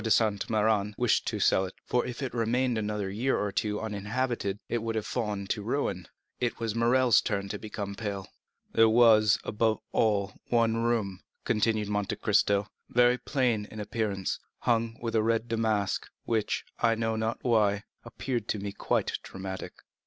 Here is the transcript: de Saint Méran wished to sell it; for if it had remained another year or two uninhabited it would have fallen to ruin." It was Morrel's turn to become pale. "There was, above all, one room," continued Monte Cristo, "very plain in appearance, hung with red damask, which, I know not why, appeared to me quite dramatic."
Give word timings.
de 0.03 0.09
Saint 0.09 0.47
Méran 0.47 0.95
wished 0.97 1.27
to 1.27 1.39
sell 1.39 1.63
it; 1.63 1.75
for 1.85 2.03
if 2.07 2.23
it 2.23 2.33
had 2.33 2.33
remained 2.33 2.75
another 2.75 3.07
year 3.07 3.37
or 3.37 3.51
two 3.51 3.79
uninhabited 3.79 4.57
it 4.67 4.79
would 4.79 4.95
have 4.95 5.05
fallen 5.05 5.45
to 5.45 5.61
ruin." 5.61 6.07
It 6.39 6.59
was 6.59 6.73
Morrel's 6.73 7.21
turn 7.21 7.49
to 7.49 7.59
become 7.59 7.93
pale. 7.93 8.27
"There 8.73 8.89
was, 8.89 9.37
above 9.43 9.79
all, 9.91 10.33
one 10.47 10.77
room," 10.77 11.19
continued 11.45 11.89
Monte 11.89 12.15
Cristo, 12.15 12.65
"very 12.89 13.19
plain 13.19 13.65
in 13.69 13.79
appearance, 13.79 14.39
hung 14.61 14.97
with 14.99 15.15
red 15.15 15.47
damask, 15.47 16.09
which, 16.23 16.65
I 16.79 16.95
know 16.95 17.15
not 17.15 17.37
why, 17.43 17.83
appeared 18.03 18.47
to 18.47 18.57
me 18.59 18.71
quite 18.71 19.19
dramatic." 19.21 19.73